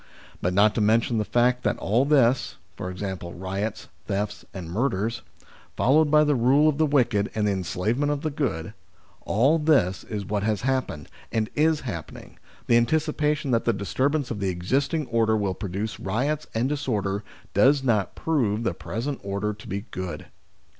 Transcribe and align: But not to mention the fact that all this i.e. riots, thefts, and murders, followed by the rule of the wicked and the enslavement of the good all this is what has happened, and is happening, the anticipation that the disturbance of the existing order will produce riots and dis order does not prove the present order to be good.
But 0.41 0.55
not 0.55 0.73
to 0.73 0.81
mention 0.81 1.19
the 1.19 1.23
fact 1.23 1.61
that 1.61 1.77
all 1.77 2.05
this 2.05 2.55
i.e. 2.79 3.15
riots, 3.21 3.87
thefts, 4.07 4.43
and 4.51 4.67
murders, 4.67 5.21
followed 5.77 6.09
by 6.09 6.23
the 6.23 6.33
rule 6.33 6.67
of 6.67 6.79
the 6.79 6.87
wicked 6.87 7.29
and 7.35 7.45
the 7.47 7.51
enslavement 7.51 8.11
of 8.11 8.21
the 8.21 8.31
good 8.31 8.73
all 9.27 9.59
this 9.59 10.03
is 10.05 10.25
what 10.25 10.41
has 10.41 10.63
happened, 10.63 11.07
and 11.31 11.51
is 11.53 11.81
happening, 11.81 12.39
the 12.65 12.77
anticipation 12.77 13.51
that 13.51 13.65
the 13.65 13.73
disturbance 13.73 14.31
of 14.31 14.39
the 14.39 14.49
existing 14.49 15.05
order 15.05 15.37
will 15.37 15.53
produce 15.53 15.99
riots 15.99 16.47
and 16.55 16.69
dis 16.69 16.87
order 16.87 17.23
does 17.53 17.83
not 17.83 18.15
prove 18.15 18.63
the 18.63 18.73
present 18.73 19.19
order 19.21 19.53
to 19.53 19.67
be 19.67 19.81
good. 19.91 20.25